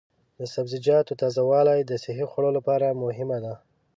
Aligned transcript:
د 0.39 0.41
سبزیجاتو 0.53 1.17
تازه 1.21 1.41
والي 1.49 1.79
د 1.85 1.91
صحي 2.03 2.25
خوړو 2.31 2.49
لپاره 2.57 2.97
مهمه 3.03 3.37
ده. 3.45 3.53